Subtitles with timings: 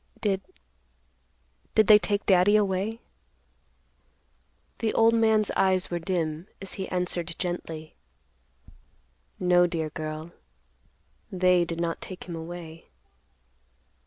[0.19, 3.01] Did—did they take Daddy away?"
[4.79, 7.93] The old man's eyes were dim as he answered gently,
[9.39, 10.31] "No, dear girl;
[11.31, 12.87] they did not take him away."